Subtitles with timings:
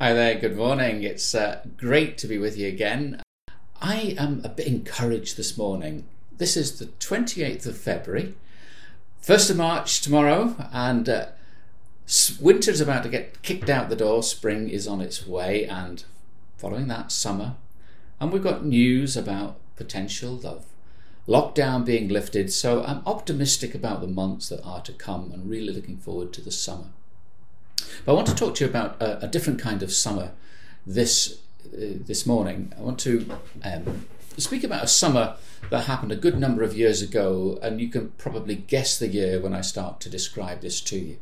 [0.00, 1.02] Hi there, good morning.
[1.02, 3.20] It's uh, great to be with you again.
[3.82, 6.04] I am a bit encouraged this morning.
[6.36, 8.36] This is the 28th of February,
[9.20, 11.26] 1st of March tomorrow, and uh,
[12.40, 14.22] winter's about to get kicked out the door.
[14.22, 16.04] Spring is on its way, and
[16.58, 17.56] following that, summer.
[18.20, 20.66] And we've got news about potential of
[21.26, 25.72] lockdown being lifted, so I'm optimistic about the months that are to come and really
[25.72, 26.90] looking forward to the summer.
[28.04, 30.32] But I want to talk to you about a, a different kind of summer
[30.86, 32.72] this uh, this morning.
[32.78, 33.30] I want to
[33.62, 35.36] um, speak about a summer
[35.70, 39.40] that happened a good number of years ago, and you can probably guess the year
[39.40, 41.18] when I start to describe this to you.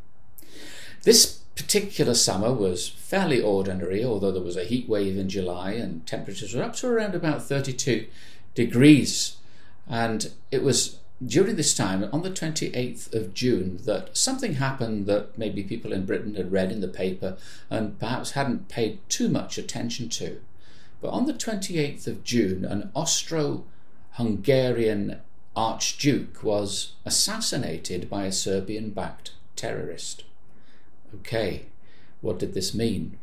[1.02, 6.06] This particular summer was fairly ordinary, although there was a heat wave in July and
[6.06, 8.06] temperatures were up to around about 32
[8.54, 9.36] degrees.
[9.88, 15.38] And it was during this time, on the 28th of June, that something happened that
[15.38, 17.36] maybe people in Britain had read in the paper
[17.70, 20.40] and perhaps hadn't paid too much attention to.
[21.00, 23.64] But on the 28th of June, an Austro
[24.12, 25.20] Hungarian
[25.54, 30.24] archduke was assassinated by a Serbian backed terrorist.
[31.14, 31.66] Okay,
[32.20, 33.18] what did this mean?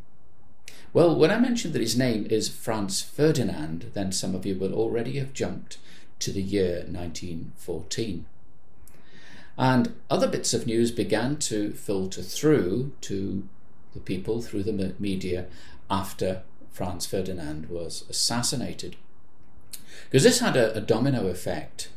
[0.93, 4.73] Well, when I mentioned that his name is Franz Ferdinand, then some of you will
[4.73, 5.77] already have jumped
[6.23, 8.25] to the year 1914.
[9.57, 13.47] And other bits of news began to filter through to
[13.93, 15.45] the people through the media
[15.89, 18.95] after Franz Ferdinand was assassinated.
[20.05, 21.89] Because this had a, a domino effect.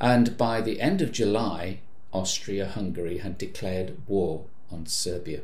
[0.00, 1.80] And by the end of July,
[2.12, 5.42] Austria Hungary had declared war on Serbia.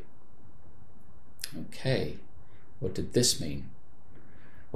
[1.56, 2.16] Okay,
[2.80, 3.68] what did this mean?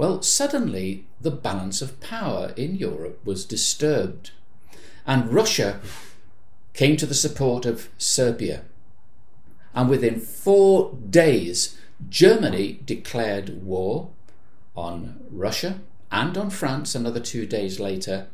[0.01, 4.31] Well, suddenly the balance of power in Europe was disturbed,
[5.05, 5.79] and Russia
[6.73, 8.63] came to the support of Serbia.
[9.75, 11.77] And within four days,
[12.09, 14.09] Germany declared war
[14.75, 18.25] on Russia and on France another two days later,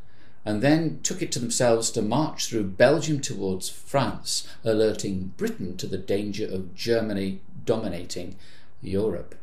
[0.45, 5.87] and then took it to themselves to march through Belgium towards France, alerting Britain to
[5.87, 8.37] the danger of Germany dominating
[8.81, 9.35] Europe.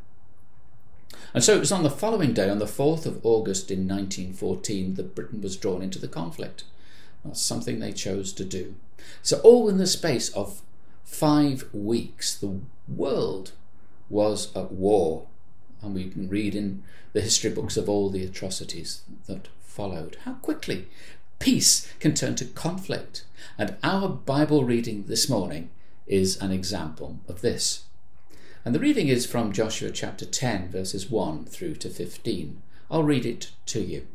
[1.32, 4.94] And so it was on the following day, on the 4th of August in 1914,
[4.94, 6.64] that Britain was drawn into the conflict.
[7.24, 8.74] That's something they chose to do.
[9.22, 10.62] So, all in the space of
[11.02, 13.52] five weeks, the world
[14.08, 15.26] was at war.
[15.82, 16.82] And we can read in
[17.12, 20.16] the history books of all the atrocities that followed.
[20.24, 20.86] How quickly
[21.38, 23.24] peace can turn to conflict.
[23.58, 25.70] And our Bible reading this morning
[26.06, 27.84] is an example of this.
[28.64, 32.62] And the reading is from Joshua chapter 10, verses 1 through to 15.
[32.90, 34.06] I'll read it to you.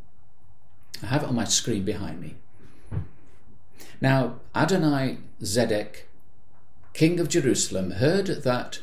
[1.04, 2.36] I have it on my screen behind me.
[4.02, 6.06] Now, Adonai Zedek,
[6.94, 8.80] king of Jerusalem, heard that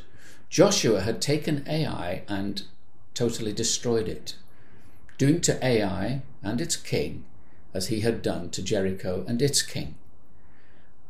[0.48, 2.62] Joshua had taken Ai and
[3.14, 4.36] totally destroyed it,
[5.18, 7.24] doing to Ai and its king
[7.74, 9.96] as he had done to Jericho and its king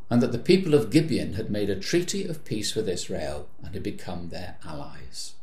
[0.08, 3.74] and that the people of Gibeon had made a treaty of peace with Israel and
[3.74, 5.34] had become their allies.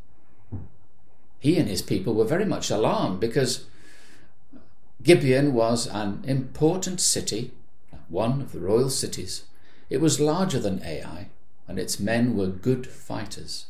[1.39, 3.65] He and his people were very much alarmed because
[5.01, 7.51] Gibeon was an important city,
[8.07, 9.43] one of the royal cities.
[9.89, 11.27] It was larger than Ai,
[11.67, 13.65] and its men were good fighters.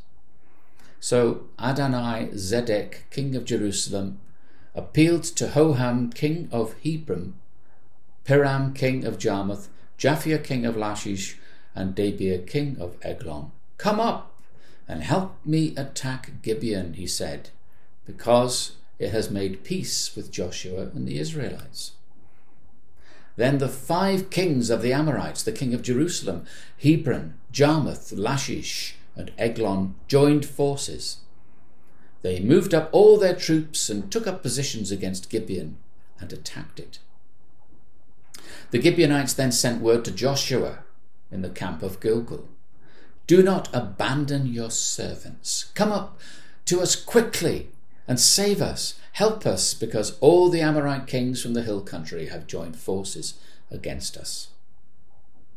[1.00, 4.20] So Adonai Zedek, king of Jerusalem,
[4.76, 7.34] appealed to Hoham, king of Hebron,
[8.26, 9.70] Piram, king of Jarmuth,
[10.04, 11.38] Japhia king of Lachish,
[11.74, 13.54] and Debir king of Eglon.
[13.78, 14.34] Come up
[14.86, 17.52] and help me attack Gibeon, he said,
[18.06, 21.94] because it has made peace with Joshua and the Israelites.
[23.38, 26.46] Then the five kings of the Amorites, the king of Jerusalem,
[26.78, 31.20] Hebron, Jarmuth, Lachish, and Eglon, joined forces.
[32.24, 35.78] They moved up all their troops and took up positions against Gibeon
[36.20, 37.00] and attacked it.
[38.72, 40.80] The Gibeonites then sent word to Joshua
[41.32, 42.48] in the camp of Gilgal
[43.28, 45.72] Do not abandon your servants.
[45.76, 46.20] Come up
[46.66, 47.70] to us quickly
[48.08, 49.00] and save us.
[49.14, 53.36] Help us, because all the Amorite kings from the hill country have joined forces
[53.70, 54.48] against us.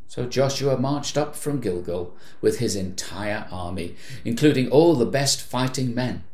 [0.08, 5.94] So Joshua marched up from Gilgal with his entire army, including all the best fighting
[5.94, 6.24] men.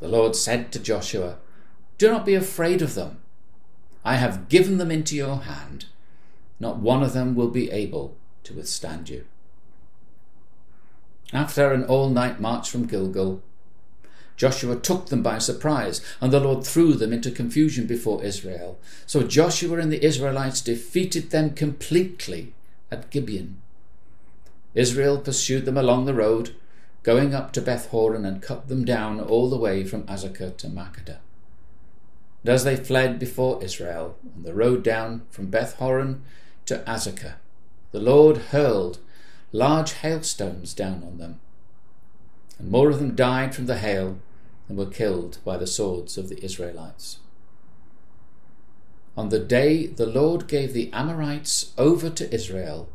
[0.00, 1.38] The Lord said to Joshua,
[1.98, 3.18] Do not be afraid of them.
[4.04, 5.86] I have given them into your hand
[6.60, 9.24] not one of them will be able to withstand you.
[11.32, 13.42] After an all night march from Gilgal,
[14.36, 18.78] Joshua took them by surprise, and the Lord threw them into confusion before Israel.
[19.06, 22.52] So Joshua and the Israelites defeated them completely
[22.90, 23.60] at Gibeon.
[24.74, 26.56] Israel pursued them along the road,
[27.04, 30.66] going up to Beth Horon and cut them down all the way from Azekah to
[30.66, 31.18] Makkedah.
[32.44, 36.22] And as they fled before Israel on the road down from Beth Horon
[36.66, 37.36] to Azekah,
[37.90, 38.98] the Lord hurled
[39.50, 41.40] large hailstones down on them,
[42.58, 44.18] and more of them died from the hail
[44.68, 47.18] than were killed by the swords of the Israelites.
[49.16, 52.90] On the day the Lord gave the Amorites over to Israel,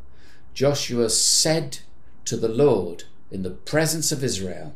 [0.53, 1.79] Joshua said
[2.25, 4.75] to the Lord in the presence of Israel,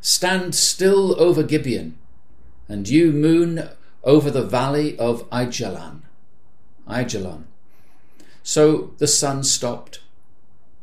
[0.00, 1.98] Stand still over Gibeon,
[2.68, 3.68] and you moon
[4.04, 6.02] over the valley of Aijalon.
[6.88, 7.44] Aijalon.
[8.42, 10.00] So the sun stopped,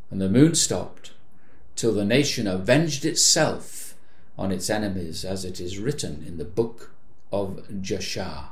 [0.09, 1.11] and the moon stopped,
[1.75, 3.95] till the nation avenged itself
[4.37, 6.91] on its enemies, as it is written in the book
[7.31, 8.49] of Jashar.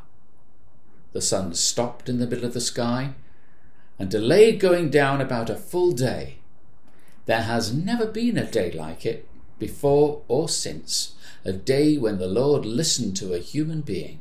[1.13, 3.13] The sun stopped in the middle of the sky
[3.97, 6.38] and delayed going down about a full day.
[7.25, 9.27] There has never been a day like it,
[9.59, 11.13] before or since,
[11.44, 14.19] a day when the Lord listened to a human being.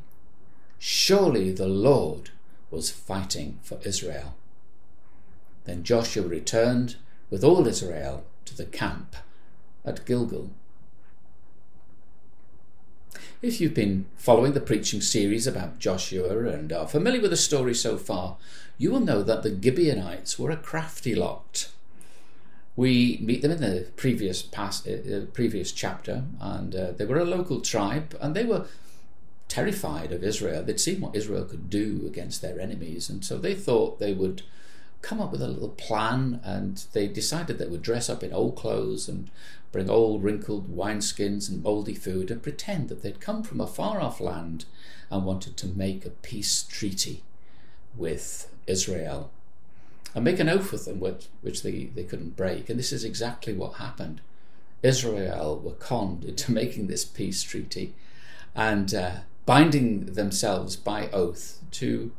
[0.79, 2.31] Surely the Lord
[2.71, 4.35] was fighting for Israel.
[5.65, 6.97] Then Joshua returned
[7.31, 9.17] with all Israel to the camp
[9.85, 10.51] at Gilgal.
[13.43, 17.75] If you've been following the preaching series about Joshua and are familiar with the story
[17.75, 18.37] so far,
[18.79, 21.69] you will know that the Gibeonites were a crafty lot.
[22.77, 27.19] We meet them in the previous past, uh, uh, previous chapter, and uh, they were
[27.19, 28.67] a local tribe, and they were
[29.49, 30.63] terrified of Israel.
[30.63, 34.43] They'd seen what Israel could do against their enemies, and so they thought they would
[35.01, 38.57] come up with a little plan, and they decided they would dress up in old
[38.57, 39.31] clothes and
[39.73, 44.01] bring old wrinkled wineskins and mouldy food and pretend that they'd come from a far
[44.01, 44.65] off land
[45.11, 47.23] and wanted to make a peace treaty
[47.97, 49.31] with Israel
[50.17, 52.71] and make an oath with them which, which they, they couldn't break.
[52.71, 54.23] And this is exactly what happened.
[54.83, 57.95] Israel were conned into making this peace treaty
[58.55, 59.11] and uh,
[59.45, 62.13] binding themselves by oath to,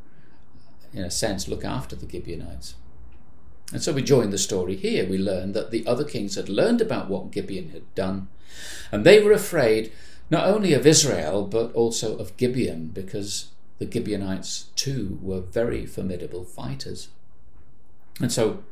[0.94, 2.76] in a sense, look after the Gibeonites.
[3.72, 5.04] And so we join the story here.
[5.04, 8.28] We learn that the other kings had learned about what Gibeon had done,
[8.92, 9.92] and they were afraid
[10.30, 13.48] not only of Israel but also of Gibeon because
[13.78, 17.08] the Gibeonites too were very formidable fighters.
[18.20, 18.62] And so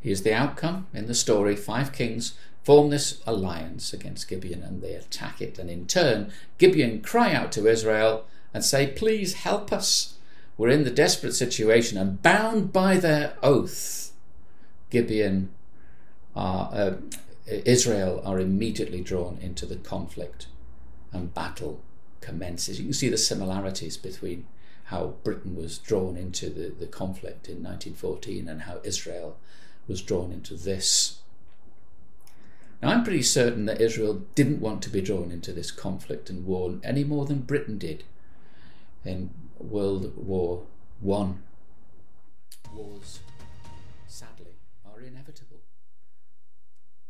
[0.00, 4.94] here's the outcome in the story five kings form this alliance against Gibeon and they
[4.94, 5.58] attack it.
[5.58, 10.14] And in turn, Gibeon cry out to Israel and say, Please help us.
[10.56, 14.12] We're in the desperate situation and bound by their oath.
[14.90, 15.50] Gibeon
[16.36, 16.92] are, uh,
[17.46, 20.46] Israel are immediately drawn into the conflict
[21.12, 21.80] and battle
[22.20, 22.78] commences.
[22.78, 24.46] You can see the similarities between
[24.90, 29.36] how Britain was drawn into the, the conflict in 1914 and how Israel
[29.86, 31.20] was drawn into this.
[32.82, 36.44] Now, I'm pretty certain that Israel didn't want to be drawn into this conflict and
[36.44, 38.02] war any more than Britain did
[39.04, 40.64] in World War
[41.00, 41.42] One.
[42.74, 43.20] Wars,
[44.08, 45.60] sadly, are inevitable.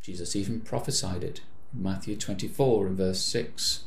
[0.02, 1.40] Jesus even prophesied it
[1.72, 3.84] in Matthew 24 and verse 6.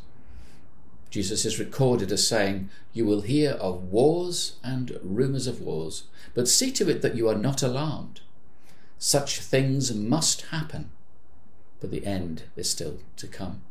[1.14, 6.48] Jesus is recorded as saying, You will hear of wars and rumours of wars, but
[6.48, 8.22] see to it that you are not alarmed.
[8.98, 10.90] Such things must happen,
[11.80, 13.62] but the end is still to come.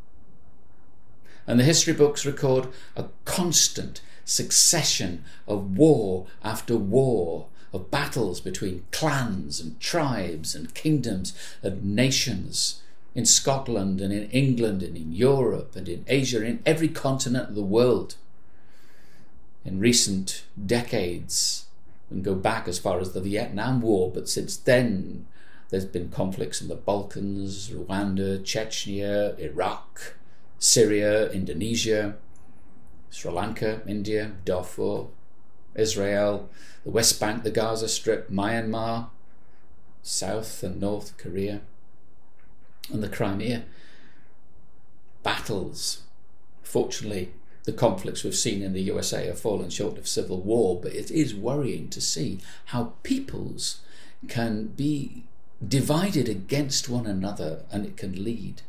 [1.45, 8.85] And the history books record a constant succession of war after war, of battles between
[8.93, 12.82] clans and tribes and kingdoms and nations
[13.15, 17.55] in Scotland and in England and in Europe and in Asia, in every continent of
[17.55, 18.17] the world.
[19.65, 21.67] In recent decades,
[22.11, 25.27] and go back as far as the Vietnam War, but since then
[25.71, 30.15] there's been conflicts in the Balkans, Rwanda, Chechnya, Iraq,
[30.59, 32.17] Syria, Indonesia,
[33.11, 35.07] Sri Lanka, India, Darfur,
[35.75, 36.51] Israel,
[36.85, 39.09] the West Bank, the Gaza Strip, Myanmar,
[40.03, 41.63] South and North Korea
[42.93, 43.65] and the Crimea.
[45.23, 46.03] Battles.
[46.63, 47.33] Fortunately,
[47.65, 51.11] the conflicts we've seen in the USA have fallen short of civil war, but it
[51.11, 53.81] is worrying to see how peoples
[54.29, 55.25] can be
[55.67, 58.63] divided against one another and it can lead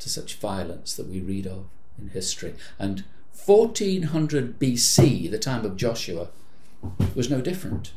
[0.00, 1.66] to such violence that we read of
[1.98, 2.54] in history.
[2.78, 3.04] And
[3.44, 6.28] 1400 BC, the time of Joshua,
[7.14, 7.92] was no different.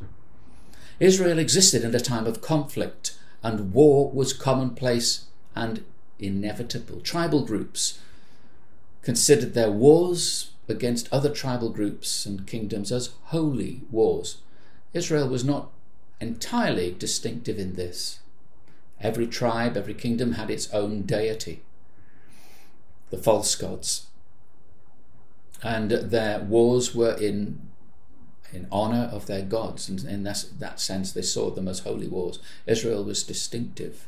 [1.00, 5.26] Israel existed in a time of conflict and war was commonplace
[5.56, 5.84] and
[6.20, 7.02] inevitable.
[7.02, 8.00] Tribal groups
[9.02, 14.38] considered their wars against other tribal groups and kingdoms as holy wars.
[14.94, 15.72] Israel was not
[16.22, 18.20] entirely distinctive in this.
[19.02, 21.62] Every tribe, every kingdom had its own deity,
[23.10, 24.08] the false gods.
[25.62, 27.70] And their wars were in
[28.54, 32.08] in honor of their gods, and in that, that sense, they saw them as holy
[32.08, 32.38] wars.
[32.68, 34.08] Israel was distinctive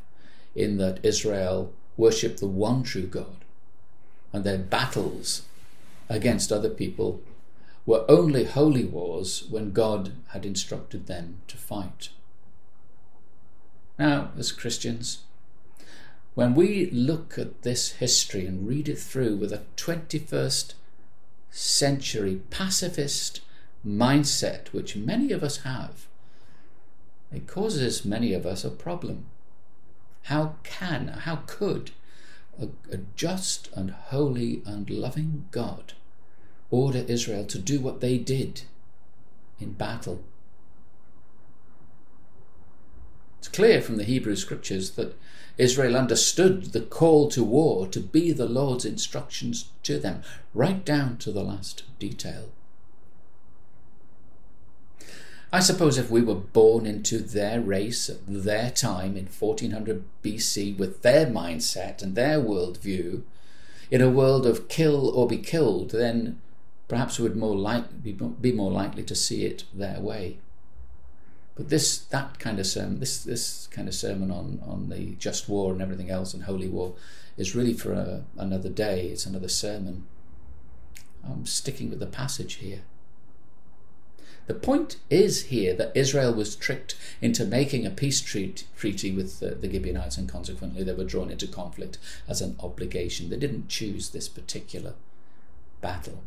[0.56, 3.44] in that Israel worshipped the one true God,
[4.32, 5.44] and their battles
[6.10, 7.22] against other people
[7.86, 12.10] were only holy wars when God had instructed them to fight.
[14.00, 15.20] Now, as Christians,
[16.34, 20.74] when we look at this history and read it through with a 21st
[21.50, 23.42] century pacifist
[23.86, 26.08] mindset, which many of us have,
[27.32, 29.26] it causes many of us a problem.
[30.26, 31.92] How can, how could
[32.60, 35.94] a, a just and holy and loving God
[36.72, 38.64] order Israel to do what they did
[39.60, 40.24] in battle?
[43.38, 45.16] It's clear from the Hebrew scriptures that
[45.60, 50.24] Israel understood the call to war to be the Lord's instructions to them,
[50.56, 52.50] right down to the last detail.
[55.52, 60.78] I suppose if we were born into their race at their time in 1400 BC
[60.78, 63.24] with their mindset and their worldview,
[63.92, 66.42] in a world of kill or be killed, then
[66.88, 70.40] perhaps we would more like, be more likely to see it their way.
[71.56, 75.48] But this that kind of sermon, this this kind of sermon on on the just
[75.48, 76.96] war and everything else and holy war,
[77.38, 79.08] is really for a, another day.
[79.08, 80.06] It's another sermon.
[81.24, 82.82] I'm sticking with the passage here.
[84.48, 89.56] The point is here that Israel was tricked into making a peace treaty with the,
[89.56, 91.98] the Gibeonites, and consequently they were drawn into conflict
[92.28, 93.30] as an obligation.
[93.30, 94.94] They didn't choose this particular
[95.82, 96.24] battle.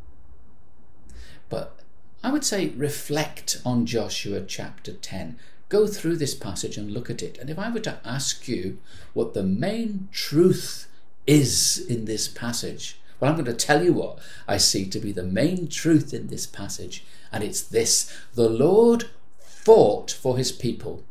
[1.49, 1.79] But
[2.23, 5.39] I would say reflect on Joshua chapter 10.
[5.69, 7.39] Go through this passage and look at it.
[7.39, 8.79] And if I were to ask you
[9.13, 10.89] what the main truth
[11.27, 15.13] is in this passage, well, I'm going to tell you what I see to be
[15.13, 21.03] the main truth in this passage and it's this the Lord fought for his people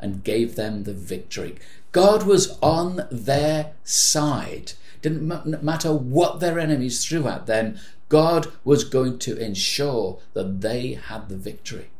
[0.00, 1.56] and gave them the victory.
[1.92, 4.72] God was on their side.
[5.02, 10.94] Didn't matter what their enemies threw at them, God was going to ensure that they
[10.94, 11.90] had the victory.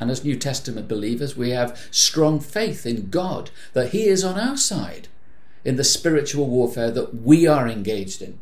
[0.00, 4.38] And as New Testament believers, we have strong faith in God that He is on
[4.38, 5.08] our side
[5.64, 8.38] in the spiritual warfare that we are engaged in.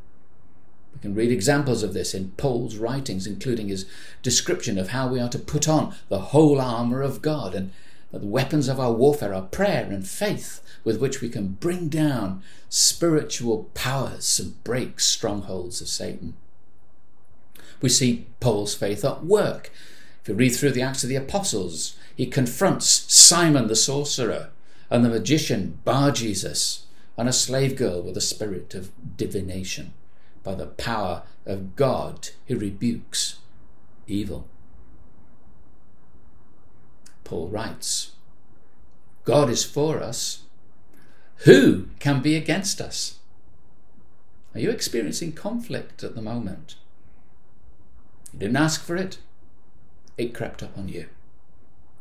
[0.95, 3.87] We can read examples of this in Paul's writings, including his
[4.23, 7.73] description of how we are to put on the whole armour of God, and
[8.11, 11.89] that the weapons of our warfare are prayer and faith, with which we can bring
[11.89, 16.35] down spiritual powers and break strongholds of Satan.
[17.81, 19.71] We see Paul's faith at work.
[20.23, 24.51] If you read through the Acts of the Apostles, he confronts Simon the sorcerer
[24.91, 26.87] and the magician Bar Jesus
[27.21, 29.93] and a slave girl with a spirit of divination
[30.43, 33.37] by the power of God, he rebukes
[34.07, 34.49] evil.
[37.23, 38.13] Paul writes,
[39.25, 40.45] God is for us.
[41.45, 43.19] Who can be against us?
[44.55, 46.77] Are you experiencing conflict at the moment?
[48.33, 49.19] You didn't ask for it,
[50.17, 51.05] it crept up on you.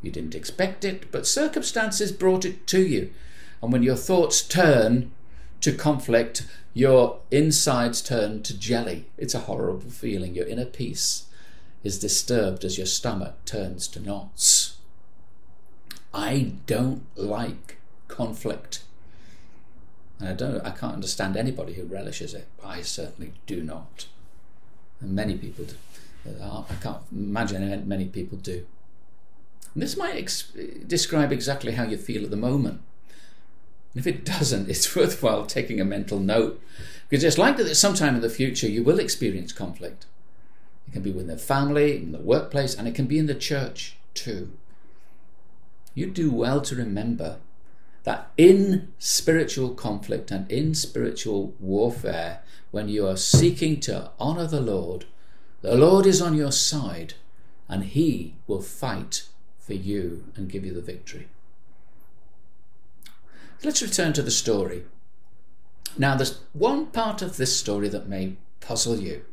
[0.01, 3.11] You didn't expect it, but circumstances brought it to you.
[3.61, 5.11] And when your thoughts turn
[5.61, 9.07] to conflict, your insides turn to jelly.
[9.17, 10.35] It's a horrible feeling.
[10.35, 11.25] Your inner peace
[11.83, 14.77] is disturbed as your stomach turns to knots.
[16.13, 18.83] I don't like conflict.
[20.19, 22.47] And I don't I can't understand anybody who relishes it.
[22.63, 24.07] I certainly do not.
[24.99, 25.75] And many people do.
[26.41, 28.65] Uh, I can't imagine many people do.
[29.73, 30.51] And this might ex-
[30.85, 32.81] describe exactly how you feel at the moment.
[33.95, 36.61] If it doesn't, it's worthwhile taking a mental note
[37.09, 40.05] because it's likely that sometime in the future you will experience conflict.
[40.87, 43.35] It can be within the family, in the workplace, and it can be in the
[43.35, 44.51] church too.
[45.93, 47.37] You do well to remember
[48.03, 52.41] that in spiritual conflict and in spiritual warfare,
[52.71, 55.05] when you are seeking to honour the Lord,
[55.61, 57.15] the Lord is on your side
[57.67, 59.23] and He will fight
[59.59, 61.27] for you and give you the victory.
[63.63, 64.85] Let's return to the story.
[65.97, 69.23] Now, there's one part of this story that may puzzle you.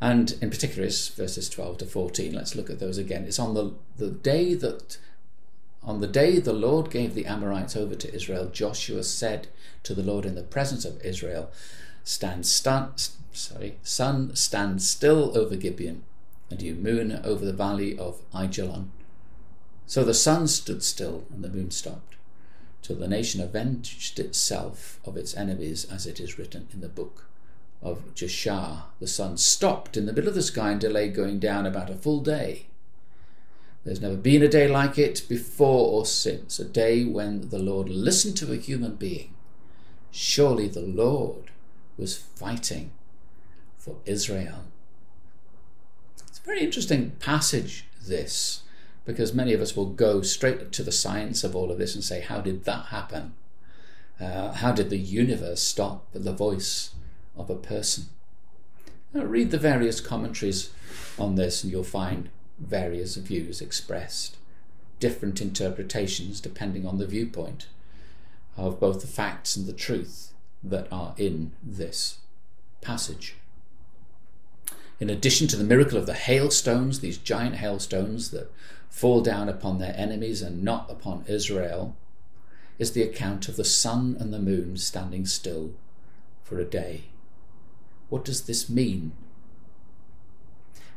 [0.00, 2.34] And in particular, is verses 12 to 14.
[2.34, 3.24] Let's look at those again.
[3.24, 4.98] It's on the, the day that
[5.82, 9.46] on the day the Lord gave the Amorites over to Israel, Joshua said
[9.84, 11.50] to the Lord in the presence of Israel,
[12.02, 16.02] Stand, stand sorry, sun, stand still over Gibeon,
[16.50, 18.90] and you moon over the valley of Ajalon.
[19.86, 22.16] So the sun stood still and the moon stopped,
[22.86, 27.24] till the nation avenged itself of its enemies, as it is written in the book
[27.82, 28.84] of Jashar.
[29.00, 31.96] The sun stopped in the middle of the sky and delayed going down about a
[31.96, 32.66] full day.
[33.84, 37.88] There's never been a day like it before or since, a day when the Lord
[37.88, 39.34] listened to a human being.
[40.12, 41.50] Surely the Lord
[41.98, 42.92] was fighting
[43.76, 44.64] for Israel.
[46.28, 48.62] It's a very interesting passage, this
[49.06, 52.02] because many of us will go straight to the science of all of this and
[52.04, 53.34] say, how did that happen?
[54.20, 56.90] Uh, how did the universe stop the voice
[57.36, 58.06] of a person?
[59.14, 60.70] Now, read the various commentaries
[61.18, 64.36] on this, and you'll find various views expressed,
[64.98, 67.68] different interpretations depending on the viewpoint
[68.56, 70.32] of both the facts and the truth
[70.64, 72.18] that are in this
[72.80, 73.36] passage.
[74.98, 78.50] In addition to the miracle of the hailstones, these giant hailstones that
[78.88, 81.96] fall down upon their enemies and not upon Israel,
[82.78, 85.72] is the account of the sun and the moon standing still
[86.42, 87.04] for a day.
[88.08, 89.12] What does this mean?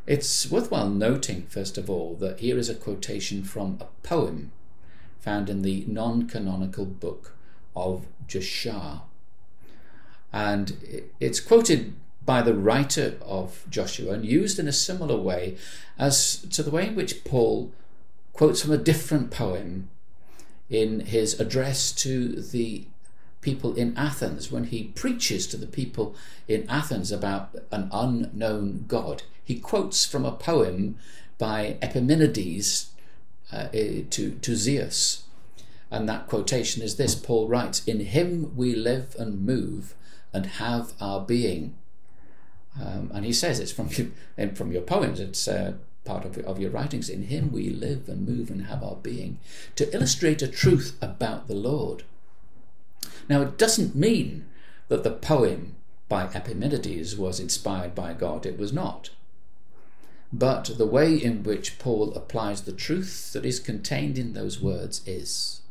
[0.05, 4.51] It's worthwhile noting, first of all, that here is a quotation from a poem
[5.19, 7.36] found in the non canonical book
[7.75, 9.01] of Jashar.
[10.31, 11.93] And it's quoted
[12.30, 15.58] by the writer of Joshua and used in a similar way
[15.98, 17.72] as to the way in which Paul
[18.34, 19.90] quotes from a different poem
[20.70, 22.86] in his address to the
[23.42, 26.16] people in Athens when he preaches to the people
[26.48, 29.24] in Athens about an unknown God.
[29.44, 31.00] He quotes from a poem
[31.40, 32.92] by Epimenides
[33.52, 35.24] uh, to, to Zeus.
[35.90, 39.96] And that quotation is this Paul writes, In him we live and move
[40.32, 41.74] and have our being.
[42.80, 44.12] Um, and he says it's from you,
[44.56, 45.20] from your poems.
[45.20, 45.74] It's uh,
[46.06, 47.10] part of, of your writings.
[47.10, 49.40] In him we live and move and have our being,
[49.76, 52.04] to illustrate a truth about the Lord.
[53.28, 54.46] Now, it doesn't mean
[54.88, 55.76] that the poem
[56.08, 58.46] by Epimenides was inspired by God.
[58.46, 59.12] It was not.
[60.34, 65.02] But the way in which Paul applies the truth that is contained in those words
[65.08, 65.62] is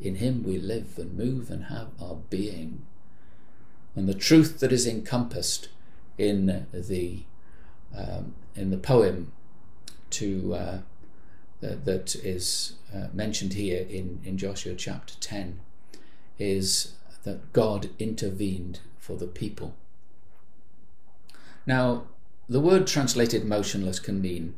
[0.00, 2.82] In him we live and move and have our being.
[3.94, 5.68] And the truth that is encompassed
[6.18, 7.22] in the
[7.96, 9.32] um, in the poem
[10.10, 10.78] to uh,
[11.60, 15.60] that, that is uh, mentioned here in, in Joshua chapter 10
[16.38, 19.74] is that God intervened for the people.
[21.66, 22.04] Now,
[22.48, 24.54] the word translated motionless can mean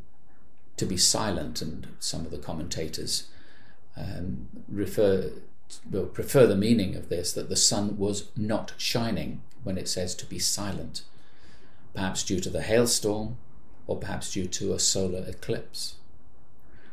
[0.77, 3.29] to be silent, and some of the commentators
[3.97, 5.31] um, refer
[6.14, 10.25] prefer the meaning of this that the sun was not shining when it says to
[10.25, 11.03] be silent
[11.99, 13.37] perhaps due to the hailstorm,
[13.89, 15.97] or perhaps due to a solar eclipse.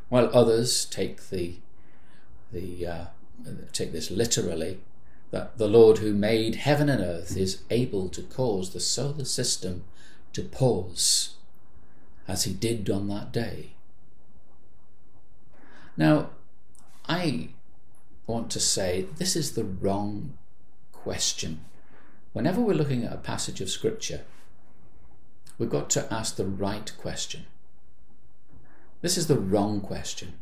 [0.10, 1.58] While others take the
[2.52, 3.06] the uh,
[3.72, 4.80] take this literally,
[5.30, 9.84] that the Lord who made heaven and earth is able to cause the solar system
[10.34, 11.36] to pause,
[12.28, 13.74] as he did on that day.
[15.96, 16.32] Now,
[17.08, 17.50] I
[18.26, 20.36] want to say this is the wrong
[20.92, 21.60] question.
[22.34, 24.22] Whenever we're looking at a passage of Scripture,
[25.58, 27.46] we've got to ask the right question.
[29.02, 30.34] This is the wrong question.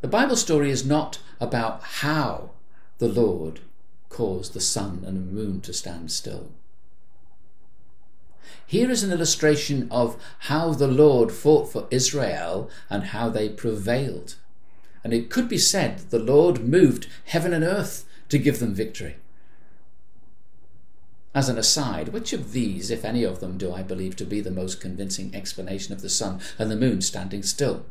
[0.00, 2.50] The Bible story is not about how
[2.98, 3.60] the Lord
[4.08, 6.50] caused the sun and the moon to stand still.
[8.66, 14.36] Here is an illustration of how the Lord fought for Israel and how they prevailed.
[15.04, 18.74] And it could be said that the Lord moved heaven and earth to give them
[18.74, 19.16] victory.
[21.34, 24.40] As an aside, which of these, if any of them, do I believe to be
[24.40, 27.86] the most convincing explanation of the sun and the moon standing still?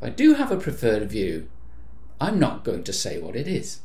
[0.00, 1.48] I do have a preferred view,
[2.20, 3.80] I'm not going to say what it is.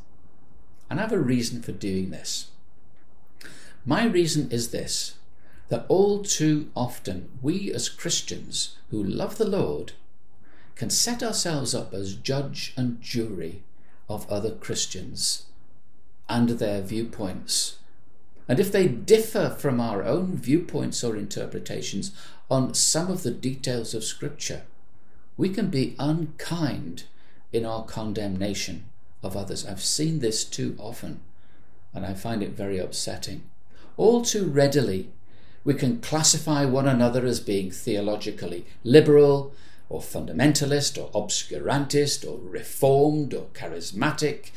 [0.88, 2.50] And I have a reason for doing this.
[3.84, 5.14] My reason is this
[5.68, 9.92] that all too often we as Christians who love the Lord
[10.74, 13.62] can set ourselves up as judge and jury
[14.08, 15.46] of other Christians
[16.28, 17.76] and their viewpoints
[18.48, 22.12] and if they differ from our own viewpoints or interpretations
[22.50, 24.62] on some of the details of Scripture,
[25.36, 27.04] we can be unkind
[27.52, 28.84] in our condemnation
[29.22, 29.66] of others.
[29.66, 31.20] I've seen this too often,
[31.94, 33.42] and I find it very upsetting.
[33.96, 35.10] All too readily,
[35.64, 39.52] we can classify one another as being theologically liberal,
[39.88, 44.50] or fundamentalist, or obscurantist, or reformed, or charismatic,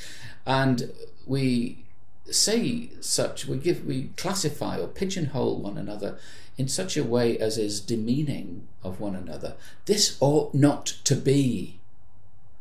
[0.46, 0.92] and
[1.26, 1.86] we
[2.32, 6.18] say such, we give, we classify or pigeonhole one another
[6.58, 9.56] in such a way as is demeaning of one another.
[9.86, 11.80] This ought not to be.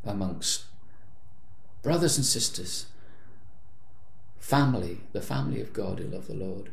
[0.05, 0.65] amongst
[1.83, 2.87] brothers and sisters,
[4.39, 6.71] family, the family of God who love the Lord.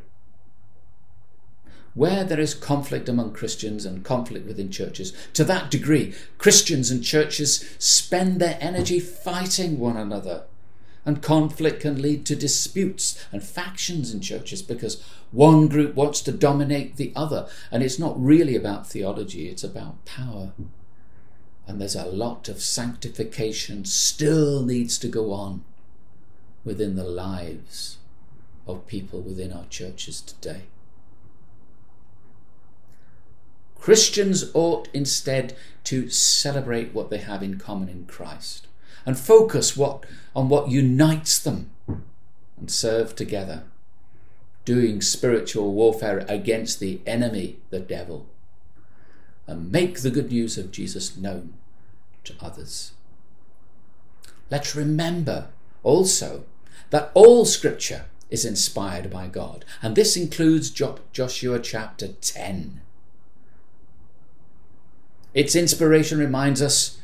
[1.93, 7.03] Where there is conflict among Christians and conflict within churches, to that degree, Christians and
[7.03, 10.43] churches spend their energy fighting one another.
[11.05, 16.31] And conflict can lead to disputes and factions in churches because one group wants to
[16.31, 17.47] dominate the other.
[17.69, 20.53] And it's not really about theology, it's about power.
[21.67, 25.63] And there's a lot of sanctification still needs to go on
[26.63, 27.97] within the lives
[28.65, 30.63] of people within our churches today.
[33.75, 38.65] Christians ought instead to celebrate what they have in common in Christ
[39.05, 41.69] and focus what, on what unites them
[42.57, 43.63] and serve together,
[44.63, 48.27] doing spiritual warfare against the enemy, the devil
[49.47, 51.53] and make the good news of Jesus known
[52.23, 52.93] to others.
[54.49, 55.47] Let's remember
[55.83, 56.43] also
[56.89, 62.81] that all scripture is inspired by God, and this includes Joshua chapter 10.
[65.33, 66.97] Its inspiration reminds us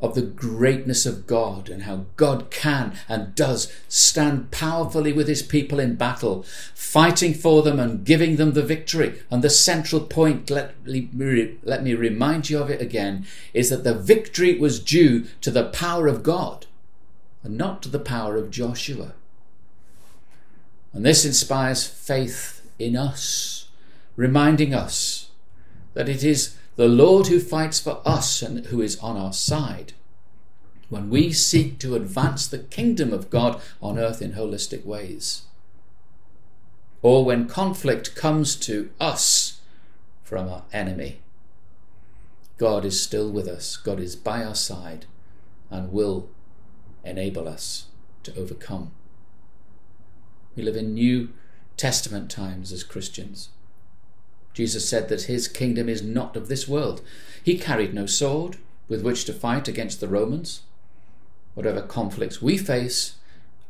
[0.00, 5.42] of the greatness of God and how God can and does stand powerfully with his
[5.42, 9.20] people in battle, fighting for them and giving them the victory.
[9.30, 13.94] And the central point, let, let me remind you of it again, is that the
[13.94, 16.66] victory was due to the power of God
[17.42, 19.12] and not to the power of Joshua.
[20.92, 23.68] And this inspires faith in us,
[24.16, 25.30] reminding us
[25.94, 29.92] that it is the Lord who fights for us and who is on our side
[30.88, 35.42] when we seek to advance the kingdom of God on earth in holistic ways.
[37.02, 39.60] Or when conflict comes to us
[40.24, 41.20] from our enemy.
[42.56, 45.04] God is still with us, God is by our side,
[45.68, 46.30] and will
[47.04, 47.88] enable us
[48.22, 48.92] to overcome.
[50.56, 51.28] We live in New
[51.76, 53.50] Testament times as Christians.
[54.52, 57.02] Jesus said that his kingdom is not of this world.
[57.42, 58.56] He carried no sword
[58.88, 60.62] with which to fight against the Romans.
[61.54, 63.14] Whatever conflicts we face,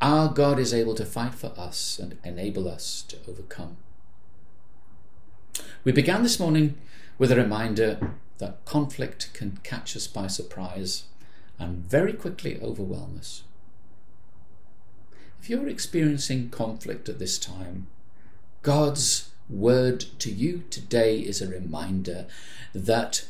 [0.01, 3.77] our God is able to fight for us and enable us to overcome.
[5.85, 6.79] We began this morning
[7.19, 11.05] with a reminder that conflict can catch us by surprise
[11.59, 13.43] and very quickly overwhelm us.
[15.41, 17.87] If you're experiencing conflict at this time,
[18.63, 22.27] God's word to you today is a reminder
[22.75, 23.27] that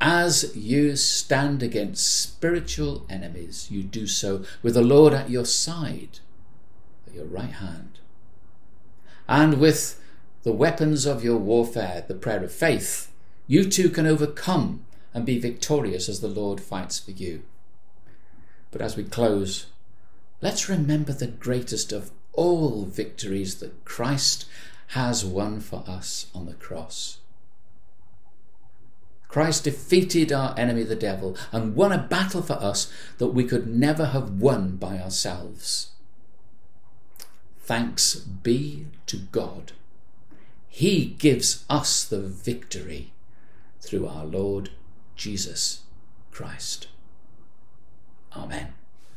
[0.00, 6.20] as you stand against spiritual enemies, you do so with the Lord at your side,
[7.06, 7.98] at your right hand,
[9.28, 10.00] and with
[10.44, 13.10] the weapons of your warfare, the prayer of faith,
[13.46, 17.42] you too can overcome and be victorious as the Lord fights for you.
[18.70, 19.66] But as we close,
[20.40, 24.46] let's remember the greatest of all victories that Christ
[24.88, 27.18] has won for us on the cross.
[29.28, 33.66] Christ defeated our enemy, the devil, and won a battle for us that we could
[33.66, 35.90] never have won by ourselves.
[37.60, 39.72] Thanks be to God.
[40.68, 43.12] He gives us the victory
[43.80, 44.70] through our Lord
[45.16, 45.82] Jesus
[46.30, 46.88] Christ.
[48.34, 48.72] Amen.